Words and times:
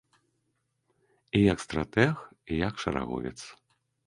І 1.39 1.41
як 1.51 1.57
стратэг, 1.67 2.15
і 2.51 2.59
як 2.67 2.75
шараговец. 2.87 3.37